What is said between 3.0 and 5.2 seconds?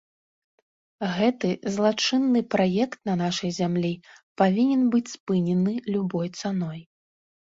на нашай зямлі павінен быць